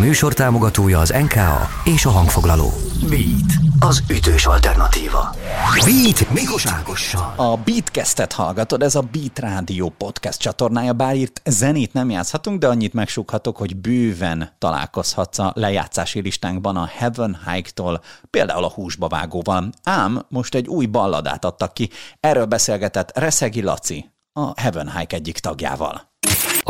műsor 0.00 0.34
támogatója 0.34 0.98
az 0.98 1.10
NKA 1.10 1.68
és 1.84 2.04
a 2.04 2.10
hangfoglaló. 2.10 2.72
Beat, 3.08 3.52
az 3.78 4.02
ütős 4.10 4.46
alternatíva. 4.46 5.34
Beat 5.84 6.30
Mikos 6.30 6.66
Ágossal. 6.66 7.34
A 7.36 7.56
Beatcast-et 7.56 8.32
hallgatod, 8.32 8.82
ez 8.82 8.94
a 8.94 9.00
Beat 9.00 9.38
Rádió 9.38 9.88
podcast 9.98 10.40
csatornája, 10.40 10.92
bár 10.92 11.14
itt 11.14 11.40
zenét 11.44 11.92
nem 11.92 12.10
játszhatunk, 12.10 12.58
de 12.58 12.68
annyit 12.68 12.92
megsukhatok, 12.92 13.56
hogy 13.56 13.76
bőven 13.76 14.52
találkozhatsz 14.58 15.38
a 15.38 15.52
lejátszási 15.54 16.20
listánkban 16.20 16.76
a 16.76 16.90
Heaven 16.96 17.38
Hike-tól, 17.46 18.00
például 18.30 18.64
a 18.64 18.70
húsba 18.70 19.08
vágóval. 19.08 19.70
Ám 19.82 20.22
most 20.28 20.54
egy 20.54 20.68
új 20.68 20.86
balladát 20.86 21.44
adtak 21.44 21.74
ki, 21.74 21.90
erről 22.20 22.44
beszélgetett 22.44 23.18
Reszegi 23.18 23.62
Laci, 23.62 24.10
a 24.32 24.60
Heaven 24.60 24.90
Hike 24.96 25.16
egyik 25.16 25.38
tagjával. 25.38 26.09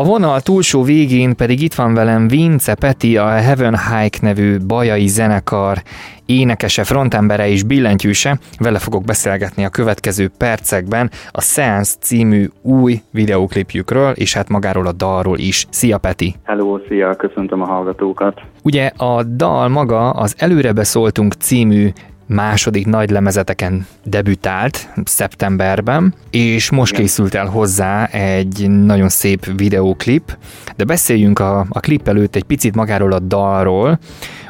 A 0.00 0.04
vonal 0.04 0.40
túlsó 0.40 0.82
végén 0.82 1.36
pedig 1.36 1.62
itt 1.62 1.74
van 1.74 1.94
velem 1.94 2.28
Vince 2.28 2.74
Peti, 2.74 3.16
a 3.16 3.28
Heaven 3.28 3.78
Hike 3.78 4.18
nevű 4.20 4.58
bajai 4.58 5.06
zenekar 5.06 5.78
énekese, 6.26 6.84
frontembere 6.84 7.48
és 7.48 7.62
billentyűse. 7.62 8.38
Vele 8.58 8.78
fogok 8.78 9.04
beszélgetni 9.04 9.64
a 9.64 9.68
következő 9.68 10.30
percekben 10.38 11.10
a 11.30 11.40
Seance 11.40 11.96
című 12.00 12.46
új 12.62 13.00
videóklipjükről, 13.10 14.12
és 14.12 14.34
hát 14.34 14.48
magáról 14.48 14.86
a 14.86 14.92
dalról 14.92 15.38
is. 15.38 15.66
Szia 15.70 15.98
Peti! 15.98 16.34
Hello, 16.44 16.78
szia, 16.88 17.14
köszöntöm 17.14 17.62
a 17.62 17.66
hallgatókat! 17.66 18.40
Ugye 18.62 18.90
a 18.96 19.22
dal 19.22 19.68
maga 19.68 20.10
az 20.10 20.34
Előre 20.38 20.72
beszóltunk 20.72 21.32
című 21.32 21.88
második 22.34 22.86
nagy 22.86 23.10
lemezeteken 23.10 23.86
debütált 24.04 24.88
szeptemberben, 25.04 26.14
és 26.30 26.70
most 26.70 26.94
készült 26.94 27.34
el 27.34 27.46
hozzá 27.46 28.04
egy 28.04 28.70
nagyon 28.70 29.08
szép 29.08 29.44
videóklip, 29.56 30.36
de 30.76 30.84
beszéljünk 30.84 31.38
a, 31.38 31.64
a 31.68 31.80
klip 31.80 32.08
előtt 32.08 32.36
egy 32.36 32.44
picit 32.44 32.74
magáról 32.74 33.12
a 33.12 33.18
dalról. 33.18 33.98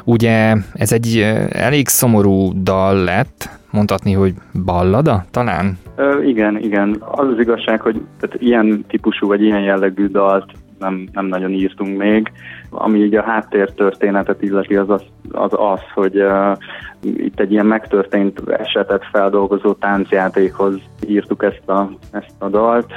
Ugye 0.03 0.55
ez 0.73 0.91
egy 0.91 1.17
elég 1.49 1.87
szomorú 1.87 2.63
dal 2.63 3.03
lett, 3.03 3.49
mondhatni, 3.71 4.13
hogy 4.13 4.33
ballada 4.65 5.25
talán? 5.31 5.77
Ö, 5.95 6.23
igen, 6.23 6.57
igen. 6.57 6.97
Az 7.11 7.27
az 7.27 7.39
igazság, 7.39 7.81
hogy 7.81 8.01
tehát 8.19 8.41
ilyen 8.41 8.85
típusú 8.87 9.27
vagy 9.27 9.41
ilyen 9.41 9.61
jellegű 9.61 10.07
dalt 10.07 10.51
nem, 10.81 11.07
nem 11.11 11.25
nagyon 11.25 11.51
írtunk 11.51 11.97
még. 11.97 12.31
Ami 12.69 12.99
így 12.99 13.15
a 13.15 13.23
háttértörténetet 13.23 14.41
illeti, 14.41 14.75
az 14.75 14.89
az, 14.89 15.03
az, 15.31 15.51
az 15.53 15.79
hogy 15.93 16.21
uh, 16.21 16.57
itt 17.01 17.39
egy 17.39 17.51
ilyen 17.51 17.65
megtörtént 17.65 18.41
esetet 18.49 19.05
feldolgozó 19.11 19.73
táncjátékhoz 19.73 20.75
írtuk 21.07 21.43
ezt 21.43 21.69
a, 21.69 21.89
ezt 22.11 22.35
a 22.37 22.49
dalt. 22.49 22.93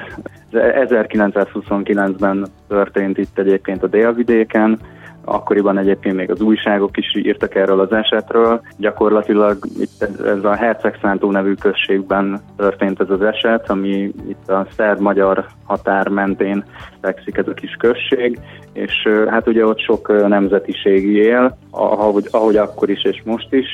1929-ben 0.53 2.47
történt 2.69 3.19
itt 3.19 3.39
egyébként 3.39 3.83
a 3.83 3.87
délvidéken, 3.87 4.79
Akkoriban 5.25 5.79
egyébként 5.79 6.17
még 6.17 6.31
az 6.31 6.41
újságok 6.41 6.97
is 6.97 7.15
írtak 7.17 7.55
erről 7.55 7.81
az 7.81 7.93
esetről. 7.93 8.61
Gyakorlatilag 8.77 9.59
itt 9.79 10.09
ez 10.25 10.45
a 10.45 10.55
Hercegszántó 10.55 11.31
nevű 11.31 11.55
községben 11.55 12.41
történt 12.57 13.01
ez 13.01 13.11
az 13.11 13.23
eset, 13.23 13.71
ami 13.71 14.13
itt 14.29 14.49
a 14.49 14.67
szerb-magyar 14.77 15.47
határ 15.65 16.09
mentén 16.09 16.65
fekszik 17.05 17.37
ez 17.37 17.49
a 17.49 17.55
kis 17.55 17.77
község, 17.79 18.39
és 18.73 19.09
hát 19.29 19.49
ugye 19.49 19.67
ott 19.67 19.81
sok 19.81 20.29
nemzetiség 20.29 21.05
él, 21.07 21.57
ahogy, 21.71 22.27
ahogy 22.31 22.57
akkor 22.57 22.91
is 22.91 23.05
és 23.05 23.23
most 23.25 23.53
is, 23.53 23.67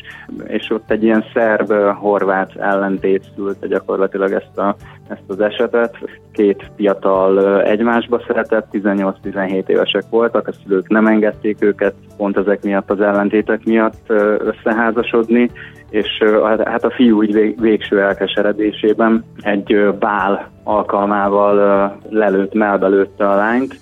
és 0.47 0.71
ott 0.71 0.91
egy 0.91 1.03
ilyen 1.03 1.25
szerb-horvát 1.35 2.57
ellentét 2.57 3.31
szült 3.35 3.69
gyakorlatilag 3.69 4.33
ezt, 4.33 4.59
a, 4.59 4.77
ezt 5.09 5.23
az 5.27 5.41
esetet. 5.41 5.97
Két 6.33 6.71
fiatal 6.77 7.63
egymásba 7.63 8.23
szeretett, 8.27 8.67
18-17 8.73 9.69
évesek 9.69 10.05
voltak, 10.11 10.49
a 10.49 10.53
szülők 10.53 10.89
nem 10.89 11.07
engedték 11.07 11.57
őket 11.61 11.95
pont 12.17 12.37
ezek 12.37 12.63
miatt 12.63 12.91
az 12.91 13.01
ellentétek 13.01 13.65
miatt 13.65 14.05
összeházasodni, 14.39 15.51
és 15.91 16.25
hát 16.65 16.85
a 16.85 16.91
fiú 16.91 17.17
úgy 17.17 17.61
végső 17.61 18.01
elkeseredésében 18.01 19.25
egy 19.41 19.95
bál 19.99 20.50
alkalmával 20.71 21.97
lelőtt, 22.09 22.55
melbelőtte 22.55 23.29
a 23.29 23.37
lányt, 23.37 23.81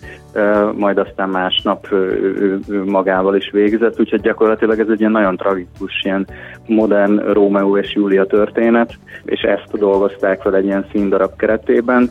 majd 0.76 0.98
aztán 0.98 1.28
másnap 1.28 1.86
ő, 1.92 2.60
ő 2.68 2.84
magával 2.84 3.36
is 3.36 3.50
végzett, 3.50 4.00
úgyhogy 4.00 4.20
gyakorlatilag 4.20 4.78
ez 4.78 4.88
egy 4.90 5.00
ilyen 5.00 5.12
nagyon 5.12 5.36
tragikus, 5.36 6.02
ilyen 6.04 6.26
modern 6.66 7.32
Rómeó 7.32 7.76
és 7.76 7.94
Júlia 7.94 8.26
történet, 8.26 8.98
és 9.24 9.40
ezt 9.40 9.78
dolgozták 9.78 10.40
fel 10.40 10.54
egy 10.54 10.64
ilyen 10.64 10.86
színdarab 10.92 11.36
keretében, 11.36 12.10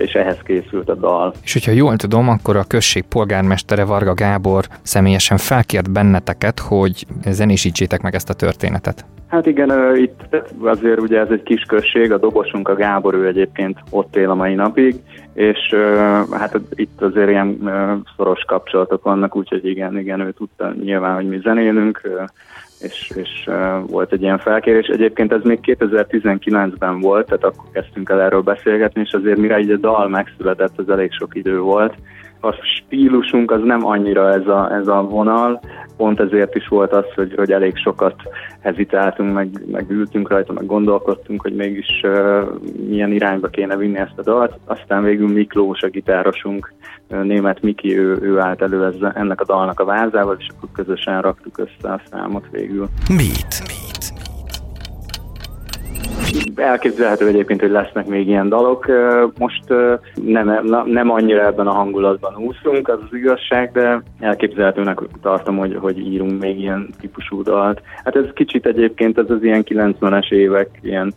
és 0.00 0.12
ehhez 0.12 0.38
készült 0.44 0.88
a 0.88 0.94
dal. 0.94 1.32
És 1.42 1.52
hogyha 1.52 1.72
jól 1.72 1.96
tudom, 1.96 2.28
akkor 2.28 2.56
a 2.56 2.64
község 2.64 3.02
polgármestere 3.02 3.84
Varga 3.84 4.14
Gábor 4.14 4.64
személyesen 4.82 5.36
felkért 5.36 5.90
benneteket, 5.90 6.58
hogy 6.58 7.06
zenésítsétek 7.26 8.02
meg 8.02 8.14
ezt 8.14 8.30
a 8.30 8.34
történetet. 8.34 9.04
Hát 9.28 9.46
igen, 9.46 9.96
itt 9.96 10.36
azért 10.62 11.00
ugye 11.00 11.18
ez 11.18 11.28
egy 11.30 11.42
kis 11.42 11.62
község, 11.62 12.12
a 12.12 12.18
dobosunk, 12.18 12.68
a 12.68 12.74
Gábor, 12.74 13.14
ő 13.14 13.26
egyébként 13.26 13.78
ott 13.90 14.16
él 14.16 14.30
a 14.30 14.34
mai 14.34 14.54
napig, 14.54 14.96
és 15.34 15.58
hát 16.30 16.60
itt 16.74 17.02
azért 17.02 17.28
ilyen 17.28 17.70
szoros 18.16 18.44
kapcsolatok 18.46 19.02
vannak, 19.02 19.36
úgyhogy 19.36 19.66
igen, 19.66 19.98
igen, 19.98 20.20
ő 20.20 20.32
tudta 20.32 20.72
nyilván, 20.82 21.14
hogy 21.14 21.28
mi 21.28 21.40
zenélünk, 21.42 22.00
és, 22.82 23.12
és 23.14 23.48
volt 23.86 24.12
egy 24.12 24.22
ilyen 24.22 24.38
felkérés. 24.38 24.86
Egyébként 24.86 25.32
ez 25.32 25.42
még 25.42 25.58
2019-ben 25.62 27.00
volt, 27.00 27.26
tehát 27.26 27.44
akkor 27.44 27.64
kezdtünk 27.72 28.08
el 28.08 28.20
erről 28.20 28.40
beszélgetni, 28.40 29.00
és 29.00 29.12
azért 29.12 29.38
mire 29.38 29.58
így 29.58 29.70
a 29.70 29.76
dal 29.76 30.08
megszületett, 30.08 30.78
az 30.78 30.88
elég 30.88 31.12
sok 31.12 31.34
idő 31.34 31.58
volt. 31.58 31.94
A 32.40 32.52
stílusunk 32.52 33.50
az 33.50 33.60
nem 33.64 33.86
annyira 33.86 34.32
ez 34.32 34.46
a, 34.46 34.72
ez 34.72 34.86
a 34.86 35.02
vonal, 35.02 35.60
pont 36.02 36.20
ezért 36.20 36.54
is 36.54 36.68
volt 36.68 36.92
az, 36.92 37.04
hogy, 37.14 37.34
hogy 37.36 37.52
elég 37.52 37.76
sokat 37.76 38.14
hezitáltunk, 38.60 39.34
meg, 39.34 39.48
meg 39.70 39.90
ültünk 39.90 40.28
rajta, 40.28 40.52
meg 40.52 40.66
gondolkodtunk, 40.66 41.42
hogy 41.42 41.54
mégis 41.54 42.00
uh, 42.02 42.42
milyen 42.88 43.12
irányba 43.12 43.48
kéne 43.48 43.76
vinni 43.76 43.98
ezt 43.98 44.16
a 44.18 44.22
dalt. 44.22 44.58
Aztán 44.64 45.02
végül 45.02 45.28
Miklós, 45.28 45.82
a 45.82 45.88
gitárosunk, 45.88 46.72
német 47.08 47.62
Miki, 47.62 47.98
ő, 47.98 48.18
ő 48.22 48.38
állt 48.38 48.62
elő 48.62 48.84
ezzel, 48.84 49.12
ennek 49.14 49.40
a 49.40 49.44
dalnak 49.44 49.80
a 49.80 49.84
vázával, 49.84 50.36
és 50.38 50.46
akkor 50.56 50.68
közösen 50.72 51.20
raktuk 51.20 51.58
össze 51.58 51.92
a 51.92 52.00
számot 52.10 52.44
végül. 52.50 52.88
Mit? 53.08 53.62
Mit? 53.66 53.81
Elképzelhető 56.56 57.26
egyébként, 57.26 57.60
hogy 57.60 57.70
lesznek 57.70 58.06
még 58.06 58.28
ilyen 58.28 58.48
dalok. 58.48 58.86
Most 59.38 59.64
nem, 60.14 60.66
nem 60.84 61.10
annyira 61.10 61.46
ebben 61.46 61.66
a 61.66 61.72
hangulatban 61.72 62.36
úszunk, 62.36 62.88
az 62.88 62.98
az 63.10 63.16
igazság, 63.16 63.72
de 63.72 64.02
elképzelhetőnek 64.20 65.00
tartom, 65.22 65.56
hogy, 65.56 65.76
hogy 65.80 65.98
írunk 65.98 66.40
még 66.40 66.60
ilyen 66.60 66.88
típusú 67.00 67.42
dalt. 67.42 67.82
Hát 68.04 68.16
ez 68.16 68.24
kicsit 68.34 68.66
egyébként 68.66 69.18
ez 69.18 69.30
az 69.30 69.42
ilyen 69.42 69.64
90-es 69.68 70.32
évek, 70.32 70.68
ilyen 70.82 71.14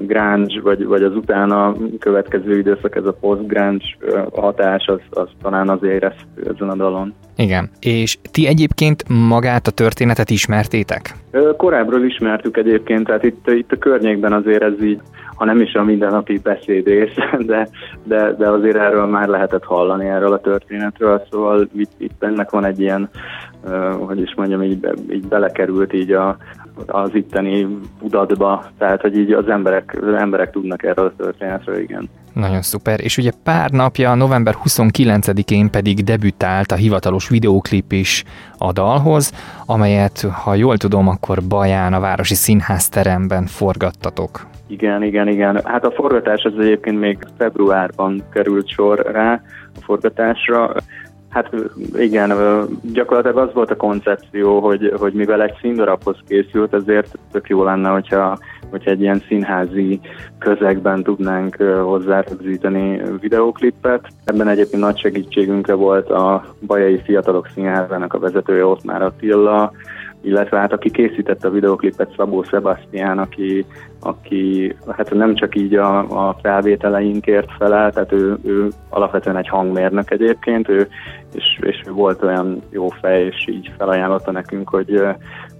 grunge, 0.00 0.60
vagy, 0.60 0.84
vagy 0.84 1.02
az 1.02 1.16
utána 1.16 1.76
következő 1.98 2.58
időszak, 2.58 2.96
ez 2.96 3.04
a 3.04 3.12
post-grunge 3.12 3.84
hatás, 4.32 4.86
az, 4.86 5.00
az 5.10 5.28
talán 5.42 5.68
az 5.68 5.82
érezhető 5.82 6.50
ezen 6.54 6.68
a 6.68 6.76
dalon. 6.76 7.14
Igen. 7.36 7.70
És 7.80 8.18
ti 8.30 8.46
egyébként 8.46 9.04
magát 9.28 9.66
a 9.66 9.70
történetet 9.70 10.30
ismertétek? 10.30 11.14
Korábbról 11.56 12.04
ismertük 12.04 12.56
egyébként, 12.56 13.06
tehát 13.06 13.24
itt, 13.24 13.50
itt 13.50 13.72
a 13.72 13.78
környékben 13.78 14.32
azért 14.32 14.62
ez 14.62 14.82
így, 14.82 15.00
ha 15.42 15.48
nem 15.48 15.60
is 15.60 15.74
a 15.74 15.82
mindennapi 15.82 16.38
beszédész, 16.38 17.14
de, 17.50 17.68
de, 18.02 18.32
de 18.32 18.48
azért 18.48 18.76
erről 18.76 19.06
már 19.06 19.28
lehetett 19.28 19.64
hallani, 19.64 20.08
erről 20.08 20.32
a 20.32 20.40
történetről, 20.40 21.22
szóval 21.30 21.68
itt, 21.76 21.90
itt 21.98 22.22
ennek 22.22 22.50
van 22.50 22.64
egy 22.64 22.80
ilyen, 22.80 23.10
hogy 23.98 24.20
is 24.20 24.34
mondjam, 24.34 24.62
így, 24.62 24.88
így 25.10 25.26
belekerült 25.26 25.92
így 25.92 26.12
a, 26.12 26.36
az 26.86 27.14
itteni 27.14 27.78
tudatba, 28.00 28.64
tehát 28.78 29.00
hogy 29.00 29.16
így 29.18 29.32
az 29.32 29.48
emberek, 29.48 29.98
az 30.00 30.14
emberek 30.14 30.50
tudnak 30.50 30.82
erről 30.82 31.06
a 31.06 31.22
történetről, 31.22 31.78
igen. 31.78 32.08
Nagyon 32.32 32.62
szuper, 32.62 33.00
és 33.00 33.16
ugye 33.18 33.30
pár 33.44 33.70
napja, 33.70 34.14
november 34.14 34.54
29-én 34.64 35.70
pedig 35.70 36.04
debütált 36.04 36.72
a 36.72 36.74
hivatalos 36.74 37.28
videóklip 37.28 37.92
is 37.92 38.24
a 38.58 38.72
dalhoz, 38.72 39.32
amelyet, 39.66 40.20
ha 40.20 40.54
jól 40.54 40.76
tudom, 40.76 41.08
akkor 41.08 41.42
Baján 41.48 41.92
a 41.92 42.00
Városi 42.00 42.34
Színház 42.34 42.88
teremben 42.88 43.46
forgattatok. 43.46 44.46
Igen, 44.66 45.02
igen, 45.02 45.28
igen. 45.28 45.60
Hát 45.64 45.84
a 45.84 45.90
forgatás 45.90 46.42
az 46.42 46.52
egyébként 46.58 47.00
még 47.00 47.18
februárban 47.38 48.22
került 48.32 48.68
sor 48.68 48.98
rá 49.12 49.42
a 49.76 49.80
forgatásra. 49.80 50.74
Hát 51.28 51.50
igen, 51.94 52.32
gyakorlatilag 52.92 53.36
az 53.36 53.54
volt 53.54 53.70
a 53.70 53.76
koncepció, 53.76 54.60
hogy, 54.60 54.92
hogy 54.98 55.12
mivel 55.12 55.42
egy 55.42 55.54
színdarabhoz 55.60 56.16
készült, 56.28 56.74
ezért 56.74 57.18
tök 57.32 57.48
jó 57.48 57.64
lenne, 57.64 57.88
hogyha, 57.88 58.38
hogyha 58.72 58.90
egy 58.90 59.00
ilyen 59.00 59.22
színházi 59.28 60.00
közegben 60.38 61.02
tudnánk 61.02 61.56
hozzá 61.82 62.24
videóklipet. 63.20 64.08
Ebben 64.24 64.48
egyébként 64.48 64.82
nagy 64.82 64.98
segítségünkre 64.98 65.74
volt 65.74 66.10
a 66.10 66.44
Bajai 66.66 67.00
Fiatalok 67.04 67.48
Színházának 67.54 68.14
a 68.14 68.18
vezetője, 68.18 68.66
ott 68.66 68.84
már 68.84 69.02
Attila, 69.02 69.72
illetve 70.20 70.58
hát 70.58 70.72
aki 70.72 70.90
készítette 70.90 71.48
a 71.48 71.50
videoklipet 71.50 72.14
Szabó 72.16 72.42
Sebastian, 72.42 73.18
aki, 73.18 73.66
aki 74.02 74.76
hát 74.96 75.14
nem 75.14 75.34
csak 75.34 75.56
így 75.56 75.74
a, 75.74 75.98
a 76.28 76.36
felvételeinkért 76.42 77.50
felel, 77.58 77.92
tehát 77.92 78.12
ő, 78.12 78.38
ő 78.44 78.68
alapvetően 78.88 79.36
egy 79.36 79.48
hangmérnök 79.48 80.10
egyébként, 80.10 80.68
ő, 80.68 80.88
és, 81.34 81.58
és 81.60 81.82
ő 81.86 81.92
volt 81.92 82.22
olyan 82.22 82.62
jó 82.70 82.88
fej, 82.88 83.24
és 83.24 83.46
így 83.48 83.72
felajánlotta 83.78 84.30
nekünk, 84.30 84.68
hogy, 84.68 85.02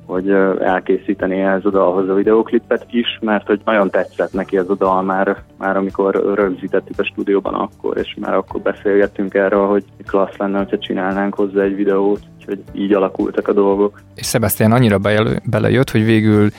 hogy 0.06 0.30
elkészíteni 0.60 1.40
ehhez 1.40 1.64
a 1.64 1.70
dalhoz 1.70 2.08
a 2.08 2.14
videoklipet 2.14 2.86
is, 2.90 3.18
mert 3.20 3.46
hogy 3.46 3.60
nagyon 3.64 3.90
tetszett 3.90 4.32
neki 4.32 4.56
ez 4.56 4.68
a 4.68 4.74
dal 4.74 5.02
már, 5.02 5.42
már 5.58 5.76
amikor 5.76 6.34
rögzítettük 6.34 6.98
a 6.98 7.04
stúdióban 7.04 7.54
akkor, 7.54 7.96
és 7.96 8.16
már 8.20 8.34
akkor 8.34 8.60
beszélgettünk 8.60 9.34
erről, 9.34 9.66
hogy 9.66 9.84
klassz 10.06 10.36
lenne, 10.36 10.58
hogyha 10.58 10.78
csinálnánk 10.78 11.34
hozzá 11.34 11.62
egy 11.62 11.76
videót, 11.76 12.20
úgyhogy 12.36 12.62
így 12.72 12.92
alakultak 12.92 13.48
a 13.48 13.52
dolgok. 13.52 14.00
És 14.14 14.26
Sebastian 14.26 14.72
annyira 14.72 14.98
belejött, 15.44 15.90
hogy 15.90 16.04
végül 16.04 16.50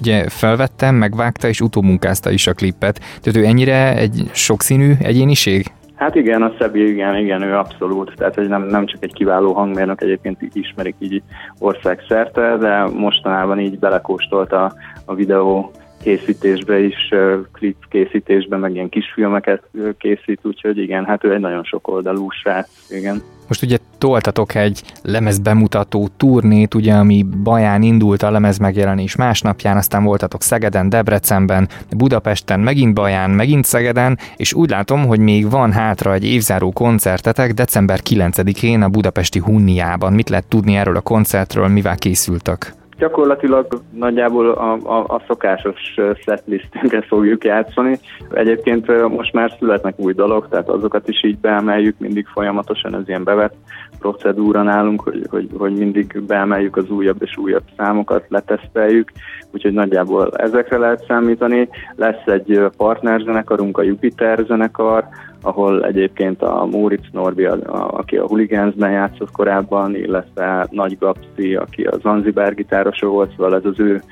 ugye 0.00 0.28
felvettem, 0.28 0.94
megvágta 0.94 1.48
és 1.48 1.60
utómunkázta 1.60 2.30
is 2.30 2.46
a 2.46 2.52
klippet. 2.52 3.00
Tehát 3.20 3.40
ő 3.40 3.44
ennyire 3.44 3.96
egy 3.96 4.30
sokszínű 4.32 4.92
egyéniség? 4.98 5.66
Hát 5.94 6.14
igen, 6.14 6.42
a 6.42 6.52
Szebi, 6.58 6.88
igen, 6.88 7.16
igen, 7.16 7.42
ő 7.42 7.56
abszolút. 7.56 8.12
Tehát, 8.16 8.34
hogy 8.34 8.48
nem, 8.48 8.62
nem 8.62 8.86
csak 8.86 9.04
egy 9.04 9.12
kiváló 9.12 9.52
hangmérnök, 9.52 10.00
egyébként 10.00 10.38
ismerik 10.52 10.94
így 10.98 11.22
országszerte, 11.58 12.56
de 12.56 12.84
mostanában 12.84 13.60
így 13.60 13.78
belekóstolt 13.78 14.52
a, 14.52 14.72
a 15.04 15.14
videó 15.14 15.70
készítésbe 16.02 16.78
is, 16.78 17.14
klip 17.52 17.76
készítésbe, 17.88 18.56
meg 18.56 18.74
ilyen 18.74 18.88
kisfilmeket 18.88 19.62
készít, 19.98 20.40
úgyhogy 20.42 20.78
igen, 20.78 21.04
hát 21.04 21.24
ő 21.24 21.32
egy 21.34 21.40
nagyon 21.40 21.64
sok 21.64 21.88
oldalú 21.88 22.30
srác, 22.30 22.68
igen. 22.88 23.22
Most 23.48 23.62
ugye 23.62 23.78
toltatok 23.98 24.54
egy 24.54 24.82
lemez 25.02 25.38
bemutató 25.38 26.08
turnét, 26.16 26.74
ugye, 26.74 26.94
ami 26.94 27.26
Baján 27.42 27.82
indult 27.82 28.22
a 28.22 28.30
lemez 28.30 28.58
megjelenés 28.58 29.16
másnapján, 29.16 29.76
aztán 29.76 30.04
voltatok 30.04 30.42
Szegeden, 30.42 30.88
Debrecenben, 30.88 31.68
Budapesten, 31.96 32.60
megint 32.60 32.94
Baján, 32.94 33.30
megint 33.30 33.64
Szegeden, 33.64 34.18
és 34.36 34.52
úgy 34.52 34.70
látom, 34.70 35.06
hogy 35.06 35.18
még 35.18 35.50
van 35.50 35.72
hátra 35.72 36.12
egy 36.12 36.24
évzáró 36.24 36.72
koncertetek 36.72 37.52
december 37.52 38.00
9-én 38.10 38.82
a 38.82 38.88
budapesti 38.88 39.38
Hunniában. 39.38 40.12
Mit 40.12 40.28
lehet 40.28 40.48
tudni 40.48 40.76
erről 40.76 40.96
a 40.96 41.00
koncertről, 41.00 41.68
mivel 41.68 41.96
készültek? 41.96 42.78
Gyakorlatilag 43.00 43.66
nagyjából 43.92 44.50
a, 44.50 44.72
a, 44.72 45.04
a 45.04 45.22
szokásos 45.26 45.94
setlistünket 46.24 47.06
fogjuk 47.06 47.44
játszani. 47.44 47.98
Egyébként 48.32 49.08
most 49.08 49.32
már 49.32 49.56
születnek 49.58 49.98
új 49.98 50.12
dolog, 50.12 50.48
tehát 50.48 50.68
azokat 50.68 51.08
is 51.08 51.24
így 51.24 51.38
beemeljük 51.38 51.98
mindig 51.98 52.26
folyamatosan, 52.26 52.94
ez 52.94 53.08
ilyen 53.08 53.24
bevett 53.24 53.54
procedúra 53.98 54.62
nálunk, 54.62 55.00
hogy, 55.00 55.26
hogy, 55.30 55.48
hogy 55.58 55.72
mindig 55.72 56.22
beemeljük 56.26 56.76
az 56.76 56.90
újabb 56.90 57.22
és 57.22 57.36
újabb 57.36 57.64
számokat, 57.76 58.24
leteszteljük, 58.28 59.12
úgyhogy 59.52 59.72
nagyjából 59.72 60.30
ezekre 60.36 60.78
lehet 60.78 61.04
számítani. 61.06 61.68
Lesz 61.96 62.26
egy 62.26 62.60
partnerzenekarunk, 62.76 63.78
a 63.78 63.82
Jupiter 63.82 64.44
zenekar, 64.46 65.08
ahol 65.42 65.84
egyébként 65.84 66.42
a 66.42 66.66
Móricz 66.70 67.08
Norbi, 67.12 67.44
a, 67.44 67.52
a, 67.52 67.98
aki 67.98 68.16
a 68.16 68.26
Hooligans-ben 68.26 68.90
játszott 68.90 69.30
korábban, 69.30 69.94
illetve 69.94 70.66
Nagy 70.70 70.98
Gapsi, 70.98 71.54
aki 71.54 71.82
a 71.82 71.98
Zanzibar 72.02 72.54
gitárosa 72.54 73.06
volt, 73.06 73.30
szóval 73.30 73.54
ez 73.54 73.64
az 73.64 73.80
ő 73.80 74.02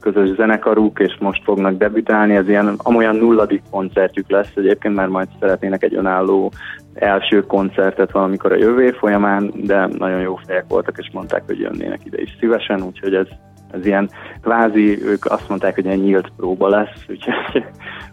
közös 0.00 0.36
zenekaruk, 0.36 0.98
és 0.98 1.16
most 1.20 1.42
fognak 1.44 1.76
debütálni, 1.76 2.34
ez 2.34 2.48
ilyen 2.48 2.74
amolyan 2.76 3.16
nulladik 3.16 3.62
koncertjük 3.70 4.30
lesz 4.30 4.52
egyébként, 4.54 4.94
mert 4.94 5.10
majd 5.10 5.28
szeretnének 5.40 5.82
egy 5.82 5.94
önálló 5.94 6.52
első 6.94 7.40
koncertet 7.40 8.10
valamikor 8.10 8.52
a 8.52 8.56
jövő 8.56 8.90
folyamán, 8.90 9.52
de 9.54 9.88
nagyon 9.98 10.20
jó 10.20 10.38
fejek 10.46 10.64
voltak, 10.68 10.98
és 10.98 11.10
mondták, 11.12 11.42
hogy 11.46 11.58
jönnének 11.58 12.00
ide 12.04 12.20
is 12.20 12.36
szívesen, 12.40 12.82
úgyhogy 12.82 13.14
ez, 13.14 13.26
ez 13.70 13.86
ilyen 13.86 14.10
kvázi, 14.42 15.04
ők 15.04 15.24
azt 15.24 15.48
mondták, 15.48 15.74
hogy 15.74 15.86
egy 15.86 16.02
nyílt 16.02 16.32
próba 16.36 16.68
lesz, 16.68 17.04
úgyhogy, 17.08 17.64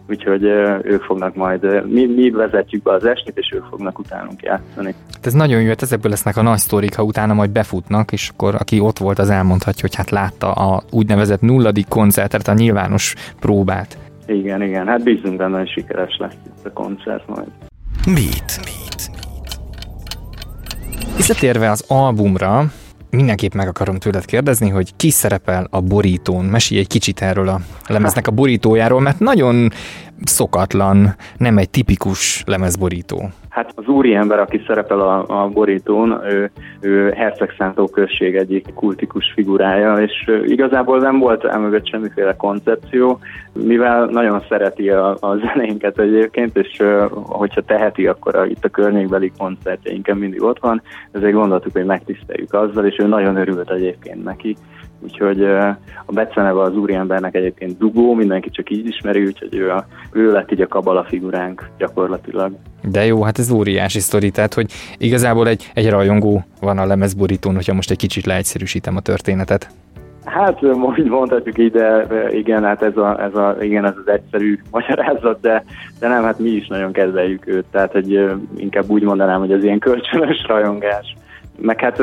úgyhogy 0.09 0.44
ők 0.83 1.03
fognak 1.03 1.35
majd, 1.35 1.85
mi, 1.88 2.05
mi 2.05 2.29
vezetjük 2.29 2.83
be 2.83 2.91
az 2.91 3.05
estét, 3.05 3.38
és 3.38 3.51
ők 3.55 3.65
fognak 3.65 4.00
utánunk 4.00 4.41
játszani. 4.41 4.95
Hát 5.13 5.25
ez 5.25 5.33
nagyon 5.33 5.61
jó, 5.61 5.67
hát 5.67 5.81
ezekből 5.81 6.11
lesznek 6.11 6.38
a 6.38 6.41
nagy 6.41 6.57
sztorik, 6.57 6.95
ha 6.95 7.03
utána 7.03 7.33
majd 7.33 7.50
befutnak, 7.50 8.11
és 8.11 8.29
akkor 8.29 8.55
aki 8.55 8.79
ott 8.79 8.97
volt, 8.97 9.19
az 9.19 9.29
elmondhatja, 9.29 9.81
hogy 9.81 9.95
hát 9.95 10.09
látta 10.09 10.51
a 10.51 10.83
úgynevezett 10.91 11.41
nulladik 11.41 11.88
koncertet, 11.88 12.47
a 12.47 12.53
nyilvános 12.53 13.15
próbát. 13.39 13.97
Igen, 14.25 14.61
igen, 14.61 14.88
hát 14.88 15.03
bízunk 15.03 15.38
benne, 15.38 15.57
hogy 15.57 15.69
sikeres 15.69 16.17
lesz 16.19 16.35
itt 16.45 16.65
a 16.65 16.71
koncert 16.71 17.27
majd. 17.27 17.47
Beat. 18.05 18.59
Beat. 18.63 19.11
Visszatérve 21.15 21.69
az 21.69 21.85
albumra, 21.88 22.63
mindenképp 23.13 23.54
meg 23.54 23.68
akarom 23.68 24.00
tőled 24.00 24.25
kérdezni, 24.25 24.69
hogy 24.69 24.95
ki 24.95 25.10
szerepel 25.10 25.68
a 25.69 25.81
borítón. 25.81 26.45
Mesélj 26.45 26.80
egy 26.80 26.88
kicsit 26.88 27.21
erről 27.21 27.48
a 27.48 27.62
lemeznek 27.88 28.27
a 28.27 28.31
borítójáról, 28.31 29.01
mert 29.01 29.19
nagyon 29.19 29.71
szokatlan, 30.24 31.15
nem 31.38 31.57
egy 31.57 31.69
tipikus 31.69 32.44
lemezborító. 32.45 33.30
Hát 33.50 33.71
az 33.75 33.88
úriember, 33.88 34.39
aki 34.39 34.62
szerepel 34.68 35.00
a, 35.00 35.44
a 35.44 35.48
borítón, 35.48 36.21
ő, 36.25 36.51
ő 36.80 37.12
Hercegszántó 37.12 37.88
község 37.88 38.36
egyik 38.36 38.74
kultikus 38.74 39.31
figurája, 39.36 39.94
és 39.94 40.31
igazából 40.45 41.00
nem 41.00 41.19
volt 41.19 41.45
emögött 41.45 41.88
semmiféle 41.88 42.36
koncepció, 42.36 43.19
mivel 43.54 44.06
nagyon 44.06 44.44
szereti 44.50 44.89
a, 44.89 45.10
a 45.19 45.36
zenénket 45.36 46.00
egyébként, 46.00 46.57
és 46.57 46.81
hogyha 47.12 47.62
teheti, 47.62 48.07
akkor 48.07 48.36
a, 48.36 48.45
itt 48.45 48.65
a 48.65 48.69
környékbeli 48.69 49.31
koncertjeinken 49.38 50.18
mindig 50.18 50.44
ott 50.44 50.60
van, 50.60 50.81
ezért 51.12 51.33
gondoltuk, 51.33 51.71
hogy 51.71 51.86
megtiszteljük 51.86 52.54
azzal, 52.54 52.86
és 52.86 52.95
ő 53.00 53.07
nagyon 53.07 53.36
örült 53.36 53.71
egyébként 53.71 54.24
neki 54.24 54.56
úgyhogy 55.03 55.44
a 56.05 56.11
beceneve 56.11 56.61
az 56.61 56.75
úriembernek 56.75 57.35
egyébként 57.35 57.77
dugó, 57.77 58.13
mindenki 58.13 58.50
csak 58.50 58.69
így 58.69 58.85
ismeri, 58.85 59.25
úgyhogy 59.25 59.55
ő, 59.55 59.71
a, 59.71 59.85
ő 60.11 60.31
lett 60.31 60.51
így 60.51 60.61
a 60.61 60.67
kabala 60.67 61.03
figuránk 61.03 61.69
gyakorlatilag. 61.77 62.51
De 62.81 63.05
jó, 63.05 63.23
hát 63.23 63.39
ez 63.39 63.51
óriási 63.51 64.00
sztori, 64.00 64.31
tehát 64.31 64.53
hogy 64.53 64.71
igazából 64.97 65.47
egy, 65.47 65.71
egy 65.73 65.89
rajongó 65.89 66.44
van 66.61 66.77
a 66.77 66.85
lemezborítón, 66.85 67.55
hogyha 67.55 67.73
most 67.73 67.91
egy 67.91 67.97
kicsit 67.97 68.25
leegyszerűsítem 68.25 68.95
a 68.95 69.01
történetet. 69.01 69.69
Hát 70.25 70.61
most 70.61 71.03
mondhatjuk 71.03 71.57
így, 71.57 71.71
de 71.71 72.07
igen, 72.31 72.63
hát 72.63 72.81
ez, 72.81 72.97
a, 72.97 73.23
ez, 73.23 73.35
a, 73.35 73.55
igen, 73.61 73.85
ez 73.85 73.94
az 74.05 74.11
egyszerű 74.11 74.59
magyarázat, 74.71 75.39
de, 75.41 75.63
de 76.00 76.07
nem, 76.07 76.23
hát 76.23 76.39
mi 76.39 76.50
is 76.50 76.67
nagyon 76.67 76.91
kedveljük 76.91 77.47
őt, 77.47 77.65
tehát 77.71 77.91
hogy 77.91 78.29
inkább 78.55 78.89
úgy 78.89 79.03
mondanám, 79.03 79.39
hogy 79.39 79.51
az 79.51 79.63
ilyen 79.63 79.79
kölcsönös 79.79 80.45
rajongás. 80.47 81.15
Meg 81.57 81.79
hát 81.79 82.01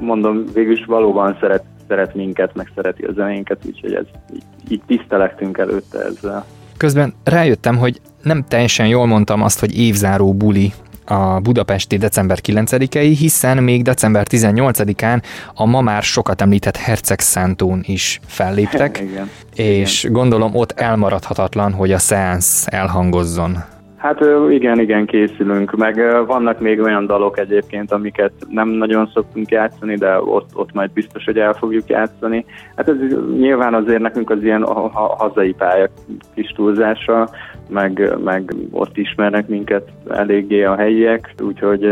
mondom, 0.00 0.44
végül 0.54 0.72
is 0.72 0.84
valóban 0.84 1.36
szeret, 1.40 1.64
szeret 1.88 2.14
minket, 2.14 2.54
meg 2.54 2.70
szereti 2.74 3.02
a 3.02 3.12
zenénket, 3.12 3.58
úgyhogy 3.66 3.94
ez 3.94 4.04
így, 4.34 4.42
így 4.68 4.82
tisztelektünk 4.86 5.58
előtte 5.58 5.98
ezzel. 5.98 6.44
Közben 6.76 7.14
rájöttem, 7.24 7.76
hogy 7.76 8.00
nem 8.22 8.44
teljesen 8.48 8.86
jól 8.86 9.06
mondtam 9.06 9.42
azt, 9.42 9.60
hogy 9.60 9.78
évzáró 9.78 10.34
buli 10.34 10.72
a 11.04 11.40
budapesti 11.40 11.96
december 11.96 12.38
9-ei, 12.42 13.14
hiszen 13.18 13.62
még 13.62 13.82
december 13.82 14.26
18-án 14.30 15.22
a 15.54 15.66
ma 15.66 15.80
már 15.80 16.02
sokat 16.02 16.40
említett 16.40 16.76
Herceg 16.76 17.20
Szántón 17.20 17.82
is 17.86 18.20
felléptek, 18.26 18.98
Igen. 19.10 19.30
és 19.54 20.02
Igen. 20.02 20.16
gondolom 20.16 20.54
ott 20.54 20.72
elmaradhatatlan, 20.72 21.72
hogy 21.72 21.92
a 21.92 21.98
szeánsz 21.98 22.66
elhangozzon. 22.66 23.64
Hát 24.02 24.20
igen, 24.50 24.80
igen, 24.80 25.06
készülünk, 25.06 25.76
meg 25.76 26.26
vannak 26.26 26.60
még 26.60 26.80
olyan 26.80 27.06
dalok 27.06 27.38
egyébként, 27.38 27.92
amiket 27.92 28.32
nem 28.48 28.68
nagyon 28.68 29.10
szoktunk 29.14 29.50
játszani, 29.50 29.96
de 29.96 30.20
ott, 30.20 30.50
ott 30.54 30.72
majd 30.72 30.90
biztos, 30.90 31.24
hogy 31.24 31.38
el 31.38 31.52
fogjuk 31.52 31.88
játszani. 31.88 32.44
Hát 32.76 32.88
ez 32.88 32.96
nyilván 33.36 33.74
azért 33.74 34.00
nekünk 34.00 34.30
az 34.30 34.42
ilyen 34.42 34.64
hazai 34.92 35.52
pálya 35.52 35.88
kis 36.34 36.50
túlzása, 36.50 37.28
meg, 37.68 38.16
meg 38.24 38.54
ott 38.70 38.96
ismernek 38.96 39.48
minket 39.48 39.88
eléggé 40.10 40.64
a 40.64 40.76
helyiek, 40.76 41.34
úgyhogy 41.42 41.86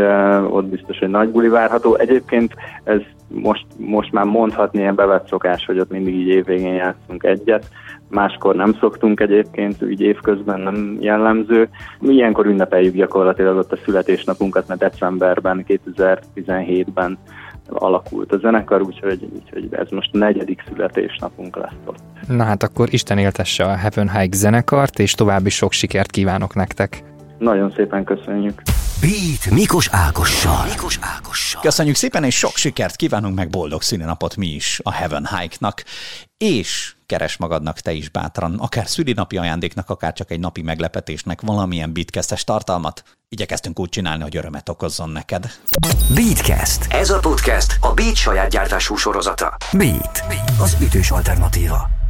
ott 0.49 0.65
biztos, 0.65 0.99
hogy 0.99 1.09
nagy 1.09 1.29
buli 1.29 1.47
várható. 1.47 1.95
Egyébként 1.95 2.53
ez 2.83 2.99
most, 3.27 3.65
most 3.77 4.11
már 4.11 4.25
mondhatni 4.25 4.79
ilyen 4.79 4.95
bevett 4.95 5.27
szokás, 5.27 5.65
hogy 5.65 5.79
ott 5.79 5.91
mindig 5.91 6.15
így 6.15 6.27
évvégén 6.27 6.73
játszunk 6.73 7.23
egyet, 7.23 7.65
máskor 8.11 8.55
nem 8.55 8.73
szoktunk 8.79 9.19
egyébként, 9.19 9.83
úgy 9.83 10.01
évközben 10.01 10.59
nem 10.59 10.97
jellemző. 10.99 11.69
Mi 11.99 12.13
ilyenkor 12.13 12.45
ünnepeljük 12.45 12.95
gyakorlatilag 12.95 13.57
ott 13.57 13.71
a 13.71 13.77
születésnapunkat, 13.85 14.67
mert 14.67 14.79
decemberben, 14.79 15.65
2017-ben 15.67 17.17
alakult 17.69 18.31
a 18.31 18.37
zenekar, 18.37 18.81
úgyhogy, 18.81 19.27
úgyhogy 19.33 19.67
ez 19.71 19.89
most 19.89 20.09
a 20.13 20.17
negyedik 20.17 20.63
születésnapunk 20.67 21.55
lesz 21.55 21.77
ott. 21.85 21.99
Na 22.27 22.43
hát 22.43 22.63
akkor 22.63 22.87
Isten 22.91 23.17
éltesse 23.17 23.63
a 23.63 23.75
Heaven 23.75 24.09
Hike 24.09 24.37
zenekart, 24.37 24.99
és 24.99 25.13
további 25.13 25.49
sok 25.49 25.71
sikert 25.71 26.11
kívánok 26.11 26.55
nektek. 26.55 27.03
Nagyon 27.37 27.71
szépen 27.71 28.03
köszönjük. 28.03 28.61
Beat 29.01 29.49
Mikos 29.49 29.87
Ágossal. 29.91 30.65
Mikos 30.65 30.99
Ágossal. 31.01 31.61
Köszönjük 31.61 31.95
szépen, 31.95 32.23
és 32.23 32.37
sok 32.37 32.55
sikert 32.55 32.95
kívánunk 32.95 33.35
meg 33.35 33.49
boldog 33.49 33.81
szülinapot 33.81 34.35
mi 34.35 34.47
is 34.47 34.79
a 34.83 34.91
Heaven 34.91 35.27
Hike-nak. 35.27 35.83
És 36.37 36.93
keres 37.05 37.37
magadnak 37.37 37.79
te 37.79 37.91
is 37.91 38.09
bátran, 38.09 38.59
akár 38.59 38.87
szülinapi 38.87 39.37
ajándéknak, 39.37 39.89
akár 39.89 40.13
csak 40.13 40.31
egy 40.31 40.39
napi 40.39 40.61
meglepetésnek 40.61 41.41
valamilyen 41.41 41.93
bitkesztes 41.93 42.43
tartalmat. 42.43 43.03
igyekeztünk 43.29 43.79
úgy 43.79 43.89
csinálni, 43.89 44.23
hogy 44.23 44.37
örömet 44.37 44.69
okozzon 44.69 45.09
neked. 45.09 45.51
Beatcast. 46.15 46.85
Ez 46.89 47.09
a 47.09 47.19
podcast 47.19 47.77
a 47.79 47.93
Beat 47.93 48.15
saját 48.15 48.49
gyártású 48.49 48.95
sorozata. 48.95 49.57
Beat. 49.71 50.23
Az 50.59 50.77
ütős 50.81 51.11
alternatíva. 51.11 52.00